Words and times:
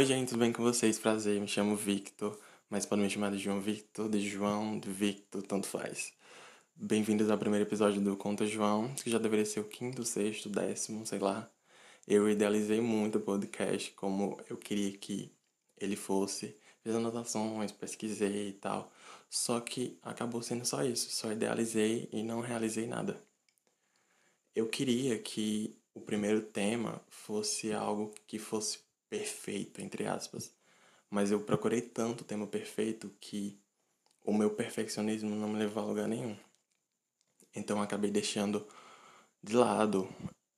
Oi, 0.00 0.06
gente, 0.06 0.28
tudo 0.28 0.38
bem 0.38 0.50
com 0.50 0.62
vocês? 0.62 0.98
Prazer, 0.98 1.38
me 1.38 1.46
chamo 1.46 1.76
Victor, 1.76 2.34
mas 2.70 2.86
podem 2.86 3.04
me 3.04 3.10
chamar 3.10 3.32
de 3.32 3.36
João 3.36 3.60
Victor, 3.60 4.08
de 4.08 4.18
João, 4.18 4.78
de 4.80 4.88
Victor, 4.88 5.42
tanto 5.42 5.66
faz. 5.66 6.14
Bem-vindos 6.74 7.28
ao 7.28 7.36
primeiro 7.36 7.66
episódio 7.66 8.00
do 8.00 8.16
Conta 8.16 8.46
João, 8.46 8.94
que 8.94 9.10
já 9.10 9.18
deveria 9.18 9.44
ser 9.44 9.60
o 9.60 9.64
quinto, 9.64 10.02
sexto, 10.02 10.48
décimo, 10.48 11.04
sei 11.04 11.18
lá. 11.18 11.46
Eu 12.08 12.30
idealizei 12.30 12.80
muito 12.80 13.18
o 13.18 13.20
podcast 13.20 13.90
como 13.90 14.40
eu 14.48 14.56
queria 14.56 14.90
que 14.96 15.30
ele 15.76 15.96
fosse. 15.96 16.56
Fiz 16.82 16.94
anotações, 16.94 17.70
pesquisei 17.70 18.48
e 18.48 18.52
tal. 18.54 18.90
Só 19.28 19.60
que 19.60 19.98
acabou 20.02 20.40
sendo 20.40 20.64
só 20.64 20.82
isso. 20.82 21.10
Só 21.10 21.30
idealizei 21.30 22.08
e 22.10 22.22
não 22.22 22.40
realizei 22.40 22.86
nada. 22.86 23.22
Eu 24.56 24.66
queria 24.66 25.18
que 25.18 25.76
o 25.92 26.00
primeiro 26.00 26.40
tema 26.40 27.02
fosse 27.10 27.70
algo 27.70 28.14
que 28.26 28.38
fosse 28.38 28.78
perfeito, 29.10 29.82
entre 29.82 30.06
aspas. 30.06 30.54
Mas 31.10 31.32
eu 31.32 31.40
procurei 31.40 31.82
tanto 31.82 32.22
o 32.22 32.24
tema 32.24 32.46
perfeito 32.46 33.10
que 33.20 33.60
o 34.24 34.32
meu 34.32 34.50
perfeccionismo 34.54 35.34
não 35.34 35.48
me 35.48 35.58
levou 35.58 35.82
a 35.82 35.86
lugar 35.86 36.08
nenhum. 36.08 36.36
Então 37.54 37.82
acabei 37.82 38.10
deixando 38.10 38.66
de 39.42 39.56
lado 39.56 40.08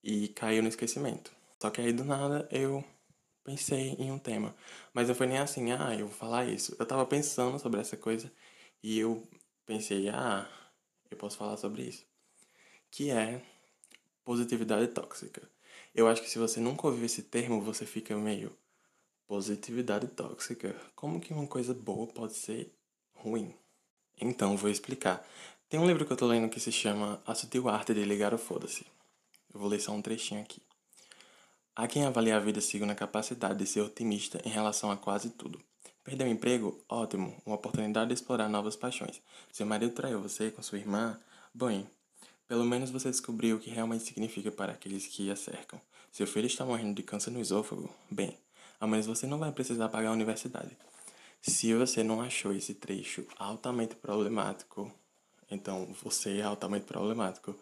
e 0.04 0.28
caiu 0.28 0.62
no 0.62 0.68
esquecimento. 0.68 1.34
Só 1.60 1.70
que 1.70 1.80
aí 1.80 1.92
do 1.92 2.04
nada 2.04 2.46
eu 2.52 2.84
pensei 3.42 3.92
em 3.98 4.10
um 4.10 4.18
tema. 4.18 4.54
Mas 4.92 5.08
não 5.08 5.14
foi 5.14 5.26
nem 5.26 5.38
assim, 5.38 5.72
ah, 5.72 5.94
eu 5.94 6.06
vou 6.06 6.16
falar 6.16 6.46
isso. 6.46 6.76
Eu 6.78 6.86
tava 6.86 7.06
pensando 7.06 7.58
sobre 7.58 7.80
essa 7.80 7.96
coisa 7.96 8.30
e 8.82 8.98
eu 8.98 9.26
pensei, 9.64 10.08
ah, 10.10 10.48
eu 11.10 11.16
posso 11.16 11.38
falar 11.38 11.56
sobre 11.56 11.82
isso. 11.82 12.04
Que 12.90 13.10
é 13.10 13.42
positividade 14.24 14.88
tóxica. 14.88 15.51
Eu 15.94 16.08
acho 16.08 16.22
que 16.22 16.30
se 16.30 16.38
você 16.38 16.58
nunca 16.58 16.86
ouviu 16.86 17.04
esse 17.04 17.22
termo, 17.22 17.60
você 17.60 17.84
fica 17.84 18.16
meio 18.16 18.56
positividade 19.26 20.06
tóxica. 20.08 20.74
Como 20.94 21.20
que 21.20 21.32
uma 21.32 21.46
coisa 21.46 21.74
boa 21.74 22.06
pode 22.06 22.34
ser 22.34 22.72
ruim? 23.14 23.54
Então, 24.20 24.56
vou 24.56 24.70
explicar. 24.70 25.26
Tem 25.68 25.78
um 25.78 25.86
livro 25.86 26.04
que 26.04 26.12
eu 26.12 26.16
tô 26.16 26.26
lendo 26.26 26.48
que 26.48 26.60
se 26.60 26.70
chama 26.70 27.22
A 27.26 27.34
Sutil 27.34 27.68
Arte 27.68 27.94
de 27.94 28.04
Ligar 28.04 28.34
o 28.34 28.38
Foda-se. 28.38 28.86
Eu 29.52 29.60
vou 29.60 29.68
ler 29.68 29.80
só 29.80 29.92
um 29.92 30.02
trechinho 30.02 30.40
aqui. 30.40 30.62
Há 31.74 31.86
quem 31.86 32.04
avalie 32.04 32.32
a 32.32 32.38
vida 32.38 32.60
segundo 32.60 32.90
a 32.90 32.94
capacidade 32.94 33.58
de 33.58 33.66
ser 33.66 33.80
otimista 33.80 34.40
em 34.44 34.50
relação 34.50 34.90
a 34.90 34.96
quase 34.96 35.30
tudo. 35.30 35.58
Perdeu 36.04 36.26
o 36.26 36.30
emprego? 36.30 36.78
Ótimo, 36.88 37.40
uma 37.46 37.54
oportunidade 37.54 38.08
de 38.08 38.14
explorar 38.14 38.48
novas 38.48 38.76
paixões. 38.76 39.22
Seu 39.50 39.64
marido 39.64 39.94
traiu 39.94 40.20
você 40.20 40.50
com 40.50 40.62
sua 40.62 40.78
irmã? 40.78 41.18
Bem, 41.54 41.88
pelo 42.52 42.66
menos 42.66 42.90
você 42.90 43.08
descobriu 43.08 43.56
o 43.56 43.58
que 43.58 43.70
realmente 43.70 44.04
significa 44.04 44.52
para 44.52 44.72
aqueles 44.72 45.06
que 45.06 45.30
a 45.30 45.36
cercam. 45.36 45.80
Seu 46.10 46.26
filho 46.26 46.46
está 46.46 46.66
morrendo 46.66 46.94
de 46.94 47.02
câncer 47.02 47.30
no 47.30 47.40
esôfago? 47.40 47.88
Bem, 48.10 48.36
ao 48.78 48.86
menos 48.86 49.06
você 49.06 49.26
não 49.26 49.38
vai 49.38 49.50
precisar 49.50 49.88
pagar 49.88 50.10
a 50.10 50.12
universidade. 50.12 50.76
Se 51.40 51.72
você 51.72 52.02
não 52.02 52.20
achou 52.20 52.52
esse 52.52 52.74
trecho 52.74 53.26
altamente 53.38 53.94
problemático, 53.96 54.92
então 55.50 55.96
você 56.02 56.40
é 56.40 56.42
altamente 56.42 56.84
problemático, 56.84 57.58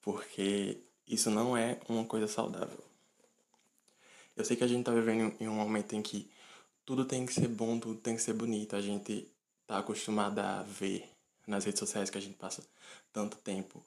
porque 0.00 0.78
isso 1.08 1.28
não 1.28 1.56
é 1.56 1.80
uma 1.88 2.04
coisa 2.04 2.28
saudável. 2.28 2.78
Eu 4.36 4.44
sei 4.44 4.56
que 4.56 4.62
a 4.62 4.68
gente 4.68 4.84
tá 4.84 4.92
vivendo 4.92 5.34
em 5.40 5.48
um 5.48 5.54
momento 5.56 5.92
em 5.96 6.02
que 6.02 6.30
tudo 6.84 7.04
tem 7.04 7.26
que 7.26 7.34
ser 7.34 7.48
bom, 7.48 7.80
tudo 7.80 7.98
tem 7.98 8.14
que 8.14 8.22
ser 8.22 8.34
bonito. 8.34 8.76
A 8.76 8.80
gente 8.80 9.28
tá 9.66 9.78
acostumado 9.78 10.38
a 10.38 10.62
ver 10.62 11.10
nas 11.48 11.64
redes 11.64 11.80
sociais 11.80 12.10
que 12.10 12.18
a 12.18 12.22
gente 12.22 12.36
passa 12.36 12.62
tanto 13.12 13.36
tempo 13.36 13.84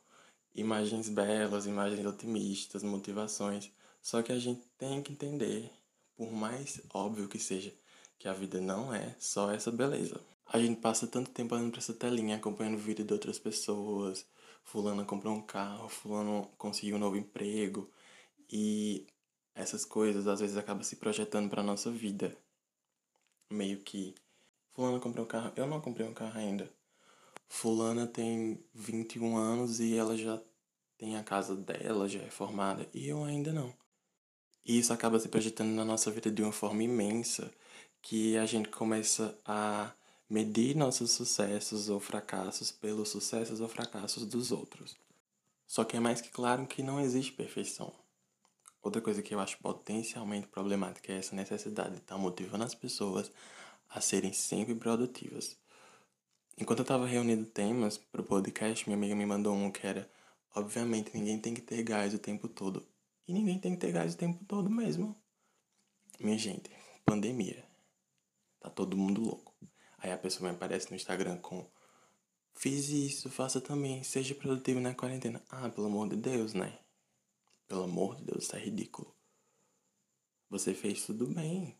imagens 0.55 1.09
belas, 1.09 1.65
imagens 1.65 2.05
otimistas, 2.05 2.83
motivações. 2.83 3.71
Só 4.01 4.21
que 4.21 4.31
a 4.31 4.39
gente 4.39 4.65
tem 4.77 5.01
que 5.01 5.13
entender, 5.13 5.71
por 6.15 6.31
mais 6.31 6.81
óbvio 6.93 7.27
que 7.27 7.39
seja, 7.39 7.73
que 8.19 8.27
a 8.27 8.33
vida 8.33 8.59
não 8.61 8.93
é 8.93 9.15
só 9.19 9.51
essa 9.51 9.71
beleza. 9.71 10.19
A 10.45 10.59
gente 10.59 10.79
passa 10.81 11.07
tanto 11.07 11.31
tempo 11.31 11.55
olhando 11.55 11.71
para 11.71 11.79
essa 11.79 11.93
telinha, 11.93 12.35
acompanhando 12.35 12.75
o 12.75 12.77
vídeo 12.79 13.05
de 13.05 13.13
outras 13.13 13.39
pessoas. 13.39 14.25
Fulano 14.63 15.05
comprou 15.05 15.33
um 15.33 15.41
carro, 15.41 15.89
fulano 15.89 16.49
conseguiu 16.57 16.95
um 16.97 16.99
novo 16.99 17.17
emprego. 17.17 17.89
E 18.51 19.07
essas 19.55 19.85
coisas 19.85 20.27
às 20.27 20.39
vezes 20.39 20.57
acabam 20.57 20.83
se 20.83 20.97
projetando 20.97 21.49
para 21.49 21.63
nossa 21.63 21.89
vida. 21.91 22.37
Meio 23.51 23.79
que 23.79 24.15
fulano 24.73 24.99
comprou 24.99 25.25
um 25.25 25.27
carro, 25.27 25.51
eu 25.55 25.67
não 25.67 25.81
comprei 25.81 26.07
um 26.07 26.13
carro 26.13 26.37
ainda. 26.37 26.69
Fulana 27.47 28.07
tem 28.07 28.63
21 28.73 29.37
anos 29.37 29.79
e 29.79 29.95
ela 29.95 30.17
já 30.17 30.41
tem 30.97 31.17
a 31.17 31.23
casa 31.23 31.55
dela, 31.55 32.07
já 32.07 32.21
é 32.21 32.29
formada, 32.29 32.87
e 32.93 33.07
eu 33.07 33.23
ainda 33.23 33.51
não. 33.51 33.73
E 34.65 34.79
isso 34.79 34.93
acaba 34.93 35.19
se 35.19 35.27
projetando 35.27 35.71
na 35.71 35.83
nossa 35.83 36.09
vida 36.09 36.31
de 36.31 36.41
uma 36.41 36.51
forma 36.51 36.83
imensa, 36.83 37.51
que 38.01 38.37
a 38.37 38.45
gente 38.45 38.69
começa 38.69 39.37
a 39.45 39.91
medir 40.29 40.75
nossos 40.75 41.11
sucessos 41.11 41.89
ou 41.89 41.99
fracassos 41.99 42.71
pelos 42.71 43.09
sucessos 43.09 43.61
ou 43.61 43.67
fracassos 43.67 44.25
dos 44.25 44.51
outros. 44.51 44.97
Só 45.67 45.83
que 45.83 45.97
é 45.97 45.99
mais 45.99 46.21
que 46.21 46.29
claro 46.29 46.65
que 46.67 46.83
não 46.83 46.99
existe 46.99 47.31
perfeição. 47.31 47.93
Outra 48.81 49.01
coisa 49.01 49.21
que 49.21 49.33
eu 49.33 49.39
acho 49.39 49.57
potencialmente 49.59 50.47
problemática 50.47 51.13
é 51.13 51.17
essa 51.17 51.35
necessidade 51.35 51.91
de 51.91 51.97
estar 51.97 52.17
motivando 52.17 52.63
as 52.63 52.75
pessoas 52.75 53.31
a 53.89 54.01
serem 54.01 54.33
sempre 54.33 54.75
produtivas. 54.75 55.57
Enquanto 56.57 56.79
eu 56.79 56.83
estava 56.83 57.07
reunindo 57.07 57.45
temas 57.45 57.97
para 57.97 58.21
o 58.21 58.25
podcast, 58.25 58.87
minha 58.87 58.97
amiga 58.97 59.15
me 59.15 59.25
mandou 59.25 59.53
um 59.53 59.71
que 59.71 59.85
era: 59.85 60.09
obviamente, 60.55 61.11
ninguém 61.13 61.39
tem 61.39 61.53
que 61.53 61.61
ter 61.61 61.81
gás 61.83 62.13
o 62.13 62.19
tempo 62.19 62.47
todo. 62.47 62.85
E 63.27 63.33
ninguém 63.33 63.57
tem 63.59 63.73
que 63.73 63.79
ter 63.79 63.91
gás 63.91 64.13
o 64.13 64.17
tempo 64.17 64.43
todo 64.45 64.69
mesmo. 64.69 65.15
Minha 66.19 66.37
gente, 66.37 66.69
pandemia. 67.05 67.65
Tá 68.59 68.69
todo 68.69 68.95
mundo 68.95 69.21
louco. 69.21 69.53
Aí 69.97 70.11
a 70.11 70.17
pessoa 70.17 70.49
me 70.49 70.55
aparece 70.55 70.89
no 70.89 70.95
Instagram 70.95 71.37
com: 71.37 71.65
Fiz 72.53 72.89
isso, 72.89 73.29
faça 73.29 73.59
também, 73.59 74.03
seja 74.03 74.35
produtivo 74.35 74.79
na 74.79 74.93
quarentena. 74.93 75.41
Ah, 75.49 75.69
pelo 75.69 75.87
amor 75.87 76.09
de 76.09 76.17
Deus, 76.17 76.53
né? 76.53 76.79
Pelo 77.67 77.83
amor 77.83 78.15
de 78.17 78.25
Deus, 78.25 78.43
isso 78.43 78.55
é 78.55 78.59
ridículo. 78.59 79.13
Você 80.49 80.73
fez 80.75 81.03
tudo 81.03 81.25
bem. 81.25 81.75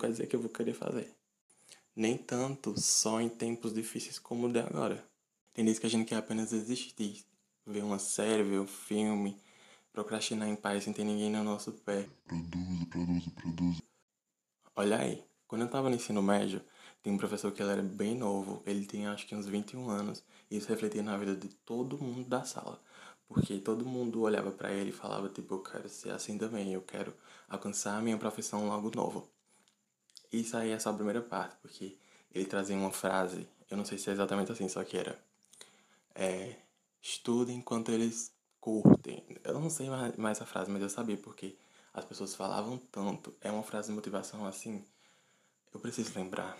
Quer 0.00 0.10
dizer 0.10 0.26
que 0.28 0.36
eu 0.36 0.40
vou 0.40 0.50
querer 0.50 0.72
fazer. 0.72 1.14
Nem 1.96 2.16
tanto 2.16 2.78
só 2.80 3.20
em 3.20 3.28
tempos 3.28 3.72
difíceis 3.72 4.18
como 4.18 4.46
o 4.46 4.52
de 4.52 4.58
agora. 4.58 5.04
Tem 5.52 5.64
vezes 5.64 5.78
que 5.78 5.86
a 5.86 5.90
gente 5.90 6.08
quer 6.08 6.16
apenas 6.16 6.52
existir. 6.52 7.24
Ver 7.64 7.84
uma 7.84 7.98
série, 7.98 8.42
ver 8.42 8.58
um 8.58 8.66
filme, 8.66 9.40
procrastinar 9.92 10.48
em 10.48 10.56
paz 10.56 10.84
sem 10.84 10.92
ter 10.92 11.04
ninguém 11.04 11.30
no 11.30 11.44
nosso 11.44 11.72
pé. 11.72 12.08
Produzo, 12.26 12.86
produzo, 12.86 13.30
produzo. 13.30 13.82
Olha 14.74 14.98
aí, 14.98 15.24
quando 15.46 15.62
eu 15.62 15.70
tava 15.70 15.88
no 15.88 15.94
ensino 15.94 16.20
médio, 16.20 16.60
tem 17.00 17.12
um 17.12 17.16
professor 17.16 17.52
que 17.52 17.62
ele 17.62 17.70
era 17.70 17.82
bem 17.82 18.16
novo, 18.16 18.60
ele 18.66 18.84
tinha 18.84 19.12
acho 19.12 19.26
que 19.26 19.36
uns 19.36 19.46
21 19.46 19.88
anos, 19.88 20.24
e 20.50 20.56
isso 20.56 20.68
refletia 20.68 21.02
na 21.02 21.16
vida 21.16 21.36
de 21.36 21.48
todo 21.48 21.96
mundo 21.96 22.28
da 22.28 22.42
sala. 22.44 22.82
Porque 23.28 23.58
todo 23.60 23.86
mundo 23.86 24.22
olhava 24.22 24.50
para 24.50 24.72
ele 24.72 24.90
e 24.90 24.92
falava, 24.92 25.28
tipo, 25.28 25.54
eu 25.54 25.62
quero 25.62 25.88
ser 25.88 26.10
assim 26.10 26.36
também, 26.36 26.72
eu 26.72 26.82
quero 26.82 27.14
alcançar 27.48 27.96
a 27.96 28.02
minha 28.02 28.18
profissão 28.18 28.66
logo 28.66 28.90
novo. 28.94 29.28
Isso 30.40 30.56
aí 30.56 30.70
é 30.70 30.78
só 30.78 30.90
a 30.90 30.94
primeira 30.94 31.22
parte, 31.22 31.56
porque 31.62 31.96
ele 32.34 32.44
trazia 32.44 32.76
uma 32.76 32.90
frase, 32.90 33.46
eu 33.70 33.76
não 33.76 33.84
sei 33.84 33.98
se 33.98 34.10
é 34.10 34.12
exatamente 34.12 34.50
assim, 34.50 34.68
só 34.68 34.82
que 34.82 34.96
era 34.96 35.16
é, 36.14 36.56
enquanto 37.52 37.90
eles 37.90 38.32
curtem. 38.60 39.22
Eu 39.44 39.60
não 39.60 39.70
sei 39.70 39.88
mais, 40.16 40.40
a 40.42 40.46
frase, 40.46 40.70
mas 40.70 40.82
eu 40.82 40.88
sabia 40.88 41.16
porque 41.16 41.56
as 41.92 42.04
pessoas 42.04 42.34
falavam 42.34 42.78
tanto. 42.90 43.32
É 43.40 43.50
uma 43.50 43.62
frase 43.62 43.88
de 43.88 43.94
motivação 43.94 44.44
assim, 44.44 44.84
eu 45.72 45.78
preciso 45.78 46.12
lembrar. 46.18 46.58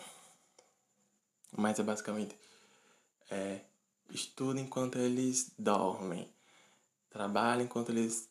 Mas 1.56 1.78
é 1.78 1.82
basicamente 1.82 2.36
é, 3.30 3.60
enquanto 4.60 4.98
eles 4.98 5.52
dormem. 5.58 6.32
Trabalha 7.10 7.62
enquanto 7.62 7.90
eles 7.90 8.28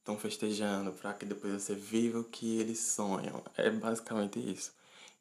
estão 0.00 0.18
festejando, 0.18 0.92
para 0.92 1.14
que 1.14 1.24
depois 1.24 1.62
você 1.62 1.74
viva 1.74 2.18
o 2.20 2.24
que 2.24 2.58
eles 2.58 2.80
sonham. 2.80 3.42
É 3.56 3.70
basicamente 3.70 4.38
isso. 4.38 4.72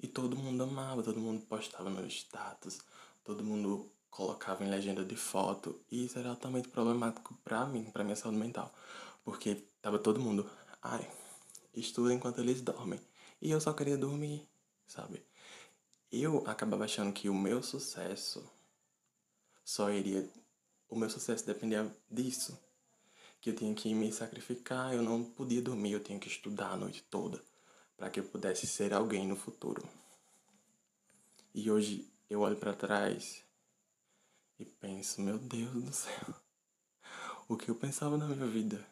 E 0.02 0.08
todo 0.08 0.38
mundo 0.38 0.64
amava, 0.64 1.04
todo 1.04 1.20
mundo 1.20 1.42
postava 1.46 1.90
no 1.90 2.06
status, 2.08 2.80
todo 3.24 3.44
mundo 3.44 3.92
colocava 4.10 4.64
em 4.64 4.70
legenda 4.70 5.04
de 5.04 5.16
foto. 5.16 5.80
E 5.92 6.06
isso 6.06 6.18
era 6.18 6.30
altamente 6.30 6.70
problemático 6.70 7.38
para 7.44 7.66
mim, 7.66 7.84
para 7.92 8.04
minha 8.04 8.16
saúde 8.16 8.38
mental. 8.38 8.74
Porque 9.24 9.64
tava 9.82 10.00
todo 10.00 10.20
mundo, 10.20 10.50
ai, 10.82 11.08
estuda 11.74 12.14
enquanto 12.14 12.40
eles 12.40 12.62
dormem. 12.62 13.00
E 13.42 13.52
eu 13.52 13.62
só 13.62 13.74
queria 13.74 13.98
dormir, 13.98 14.48
sabe? 14.88 15.24
Eu 16.12 16.44
acabava 16.48 16.86
achando 16.86 17.14
que 17.14 17.30
o 17.30 17.34
meu 17.36 17.62
sucesso 17.62 18.44
só 19.64 19.92
iria. 19.92 20.28
O 20.90 20.96
meu 20.98 21.10
sucesso 21.10 21.46
dependia 21.46 21.90
disso 22.10 22.58
que 23.42 23.50
eu 23.50 23.56
tinha 23.56 23.74
que 23.74 23.94
me 23.94 24.12
sacrificar, 24.12 24.94
eu 24.94 25.02
não 25.02 25.24
podia 25.24 25.62
dormir, 25.62 25.94
eu 25.94 26.04
tinha 26.04 26.20
que 26.20 26.28
estudar 26.28 26.72
a 26.72 26.78
noite 26.78 27.04
toda 27.04 27.42
para 27.98 28.10
que 28.10 28.20
eu 28.20 28.24
pudesse 28.24 28.66
ser 28.66 28.94
alguém 28.94 29.28
no 29.28 29.36
futuro. 29.36 29.88
E 31.54 31.70
hoje 31.70 32.10
eu 32.30 32.42
olho 32.42 32.56
para 32.56 32.74
trás 32.74 33.44
e 34.58 34.66
penso, 34.66 35.22
meu 35.22 35.38
Deus 35.38 35.84
do 35.84 35.94
céu, 35.94 36.36
o 37.48 37.58
que 37.58 37.70
eu 37.70 37.76
pensava 37.76 38.18
na 38.18 38.26
minha 38.28 38.48
vida 38.48 38.86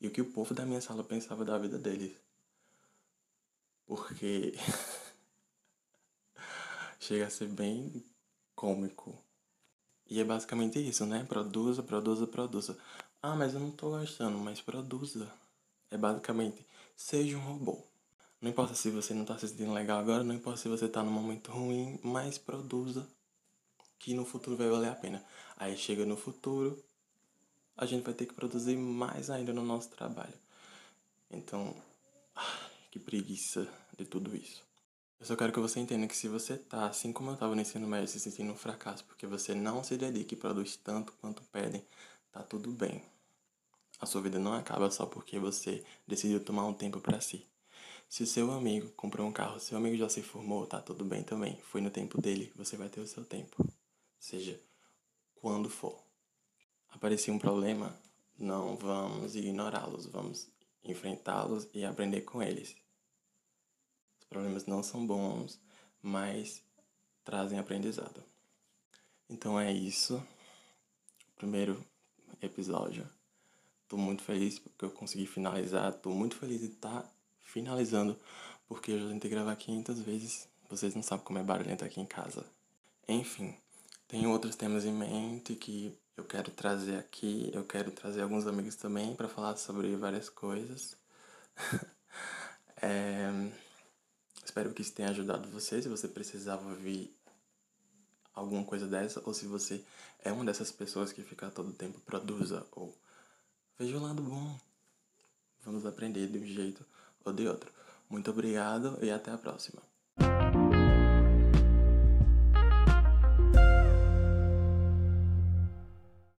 e 0.00 0.08
o 0.08 0.10
que 0.10 0.20
o 0.20 0.32
povo 0.32 0.54
da 0.54 0.66
minha 0.66 0.80
sala 0.80 1.04
pensava 1.04 1.44
da 1.44 1.58
vida 1.58 1.78
deles. 1.78 2.16
Porque 3.86 4.54
chega 6.98 7.26
a 7.26 7.30
ser 7.30 7.48
bem 7.48 8.04
cômico. 8.54 9.25
E 10.08 10.20
é 10.20 10.24
basicamente 10.24 10.78
isso, 10.78 11.04
né? 11.04 11.24
Produza, 11.28 11.82
produza, 11.82 12.26
produza. 12.26 12.78
Ah, 13.22 13.34
mas 13.34 13.54
eu 13.54 13.60
não 13.60 13.70
tô 13.70 13.90
gostando, 13.90 14.38
mas 14.38 14.60
produza. 14.60 15.30
É 15.90 15.96
basicamente, 15.96 16.64
seja 16.96 17.36
um 17.36 17.40
robô. 17.40 17.82
Não 18.40 18.50
importa 18.50 18.74
se 18.74 18.90
você 18.90 19.14
não 19.14 19.24
tá 19.24 19.38
se 19.38 19.48
sentindo 19.48 19.72
legal 19.72 19.98
agora, 19.98 20.22
não 20.22 20.34
importa 20.34 20.60
se 20.60 20.68
você 20.68 20.88
tá 20.88 21.02
num 21.02 21.10
momento 21.10 21.50
ruim, 21.50 21.98
mas 22.02 22.38
produza 22.38 23.06
que 23.98 24.14
no 24.14 24.24
futuro 24.24 24.56
vai 24.56 24.68
valer 24.68 24.90
a 24.90 24.94
pena. 24.94 25.24
Aí 25.56 25.76
chega 25.76 26.04
no 26.04 26.16
futuro, 26.16 26.82
a 27.76 27.86
gente 27.86 28.04
vai 28.04 28.14
ter 28.14 28.26
que 28.26 28.34
produzir 28.34 28.76
mais 28.76 29.30
ainda 29.30 29.52
no 29.52 29.64
nosso 29.64 29.90
trabalho. 29.90 30.34
Então, 31.30 31.74
que 32.90 32.98
preguiça 32.98 33.66
de 33.98 34.04
tudo 34.04 34.36
isso. 34.36 34.65
Eu 35.18 35.24
só 35.26 35.34
quero 35.34 35.52
que 35.52 35.60
você 35.60 35.80
entenda 35.80 36.06
que 36.06 36.16
se 36.16 36.28
você 36.28 36.58
tá, 36.58 36.86
assim 36.86 37.12
como 37.12 37.30
eu 37.30 37.36
tava 37.36 37.54
no 37.54 37.60
ensino 37.60 37.86
médio, 37.86 38.08
se 38.08 38.20
sentindo 38.20 38.52
um 38.52 38.56
fracasso 38.56 39.04
porque 39.04 39.26
você 39.26 39.54
não 39.54 39.82
se 39.82 39.96
dedica 39.96 40.34
e 40.34 40.36
produz 40.36 40.76
tanto 40.76 41.12
quanto 41.14 41.42
pedem, 41.44 41.84
tá 42.30 42.42
tudo 42.42 42.70
bem. 42.70 43.02
A 43.98 44.04
sua 44.04 44.20
vida 44.20 44.38
não 44.38 44.52
acaba 44.52 44.90
só 44.90 45.06
porque 45.06 45.38
você 45.38 45.82
decidiu 46.06 46.44
tomar 46.44 46.66
um 46.66 46.74
tempo 46.74 47.00
para 47.00 47.20
si. 47.20 47.46
Se 48.08 48.26
seu 48.26 48.52
amigo 48.52 48.90
comprou 48.90 49.26
um 49.26 49.32
carro, 49.32 49.58
seu 49.58 49.78
amigo 49.78 49.96
já 49.96 50.08
se 50.08 50.22
formou, 50.22 50.66
tá 50.66 50.80
tudo 50.82 51.04
bem 51.04 51.22
também. 51.22 51.58
Foi 51.62 51.80
no 51.80 51.90
tempo 51.90 52.20
dele, 52.20 52.52
você 52.54 52.76
vai 52.76 52.88
ter 52.88 53.00
o 53.00 53.06
seu 53.06 53.24
tempo. 53.24 53.66
Seja 54.18 54.60
quando 55.34 55.70
for. 55.70 55.98
Aparecer 56.90 57.30
um 57.30 57.38
problema, 57.38 57.98
não 58.38 58.76
vamos 58.76 59.34
ignorá-los, 59.34 60.06
vamos 60.06 60.48
enfrentá-los 60.84 61.66
e 61.74 61.84
aprender 61.84 62.20
com 62.20 62.42
eles. 62.42 62.76
Problemas 64.28 64.66
não 64.66 64.82
são 64.82 65.06
bons, 65.06 65.60
mas 66.02 66.62
trazem 67.24 67.58
aprendizado. 67.58 68.22
Então 69.28 69.58
é 69.58 69.72
isso. 69.72 70.22
Primeiro 71.36 71.84
episódio. 72.40 73.06
Tô 73.88 73.96
muito 73.96 74.22
feliz 74.22 74.58
porque 74.58 74.84
eu 74.84 74.90
consegui 74.90 75.26
finalizar. 75.26 75.92
Tô 75.94 76.10
muito 76.10 76.36
feliz 76.36 76.60
de 76.60 76.66
estar 76.66 77.02
tá 77.02 77.10
finalizando 77.40 78.18
porque 78.68 78.92
eu 78.92 79.00
já 79.00 79.08
tentei 79.08 79.30
gravar 79.30 79.56
500 79.56 80.00
vezes. 80.00 80.48
Vocês 80.68 80.94
não 80.94 81.02
sabem 81.02 81.24
como 81.24 81.38
é 81.38 81.42
barulhento 81.42 81.84
aqui 81.84 82.00
em 82.00 82.06
casa. 82.06 82.44
Enfim, 83.08 83.54
tenho 84.08 84.30
outros 84.30 84.56
temas 84.56 84.84
em 84.84 84.92
mente 84.92 85.54
que 85.54 85.96
eu 86.16 86.24
quero 86.24 86.50
trazer 86.50 86.98
aqui. 86.98 87.50
Eu 87.52 87.64
quero 87.64 87.90
trazer 87.90 88.22
alguns 88.22 88.46
amigos 88.46 88.74
também 88.76 89.14
para 89.14 89.28
falar 89.28 89.56
sobre 89.56 89.94
várias 89.96 90.28
coisas. 90.28 90.96
é, 92.82 93.30
espero 94.46 94.72
que 94.72 94.80
isso 94.80 94.92
tenha 94.92 95.10
ajudado 95.10 95.50
você. 95.50 95.82
Se 95.82 95.88
você 95.88 96.08
precisava 96.08 96.68
ouvir 96.70 97.14
alguma 98.34 98.64
coisa 98.64 98.86
dessa, 98.86 99.20
ou 99.24 99.34
se 99.34 99.46
você 99.46 99.84
é 100.22 100.32
uma 100.32 100.44
dessas 100.44 100.70
pessoas 100.70 101.12
que 101.12 101.22
fica 101.22 101.50
todo 101.50 101.72
tempo 101.72 102.00
produza 102.00 102.64
ou 102.72 102.96
veja 103.78 103.96
o 103.96 104.02
lado 104.02 104.22
bom. 104.22 104.58
Vamos 105.64 105.84
aprender 105.84 106.28
de 106.28 106.38
um 106.38 106.46
jeito 106.46 106.86
ou 107.24 107.32
de 107.32 107.46
outro. 107.48 107.72
Muito 108.08 108.30
obrigado 108.30 108.98
e 109.02 109.10
até 109.10 109.32
a 109.32 109.38
próxima. 109.38 109.82